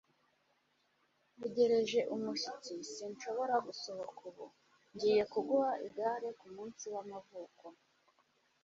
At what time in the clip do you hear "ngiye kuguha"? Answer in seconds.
4.93-5.71